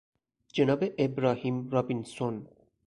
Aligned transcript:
جناب 0.53 0.93
ابراهیم 0.97 1.69
رابینسون 1.69 2.47